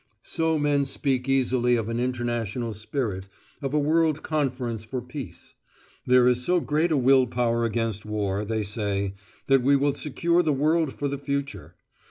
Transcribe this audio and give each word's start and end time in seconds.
So 0.23 0.57
men 0.57 0.85
speak 0.85 1.29
easily 1.29 1.75
of 1.75 1.87
an 1.87 1.99
international 1.99 2.73
spirit, 2.73 3.27
of 3.61 3.71
a 3.71 3.77
world 3.79 4.23
conference 4.23 4.83
for 4.83 4.99
peace. 4.99 5.53
There 6.07 6.27
is 6.27 6.43
so 6.43 6.59
great 6.59 6.91
a 6.91 6.97
will 6.97 7.27
power 7.27 7.65
against 7.65 8.03
war, 8.03 8.43
they 8.43 8.63
say, 8.63 9.13
that 9.45 9.61
we 9.61 9.75
will 9.75 9.93
secure 9.93 10.41
the 10.41 10.53
world 10.53 10.91
for 10.91 11.07
the 11.07 11.19
future. 11.19 11.75